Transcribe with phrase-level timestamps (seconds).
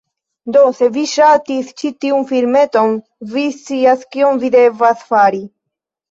[0.53, 2.95] Do se vi ŝatis ĉi tiun filmeton,
[3.33, 5.43] vi scias kion vi devas fari…